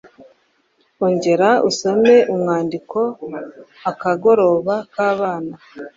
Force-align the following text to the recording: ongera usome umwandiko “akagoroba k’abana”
ongera 1.05 1.49
usome 1.69 2.15
umwandiko 2.33 2.99
“akagoroba 3.91 4.75
k’abana” 4.93 5.55